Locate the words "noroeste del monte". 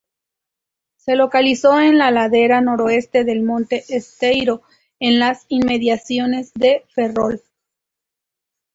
2.59-3.85